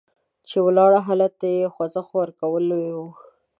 [0.47, 2.65] چې ولاړ حالت ته یې خوځښت ورکول
[2.95, 3.07] وو.